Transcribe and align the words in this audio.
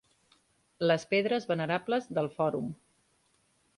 Les 0.91 1.05
pedres 1.11 1.47
venerables 1.51 2.09
del 2.19 2.31
fòrum. 2.39 2.73